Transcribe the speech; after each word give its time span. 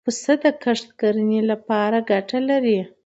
پسه 0.05 0.33
د 0.43 0.45
کښت 0.63 0.87
کرنې 0.99 1.39
له 1.49 1.55
پاره 1.67 1.99
ګټه 2.11 2.39
لري. 2.49 2.79